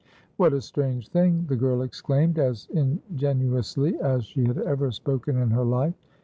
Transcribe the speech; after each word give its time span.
"What 0.37 0.51
a 0.53 0.61
strange 0.61 1.09
thing!" 1.09 1.45
the 1.47 1.55
girl 1.55 1.83
exclaimed, 1.83 2.39
as 2.39 2.67
ingenuously 2.73 4.01
as 4.01 4.25
she 4.25 4.43
had 4.45 4.57
ever 4.57 4.91
spoken 4.91 5.37
in 5.37 5.51
her 5.51 5.63
life. 5.63 5.93